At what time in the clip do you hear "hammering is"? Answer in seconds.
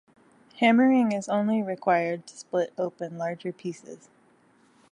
0.59-1.29